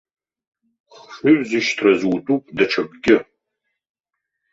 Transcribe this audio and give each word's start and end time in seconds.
Хшыҩзышьҭра 0.93 1.91
азутәуп 1.95 2.43
даҽакгьы. 2.55 3.17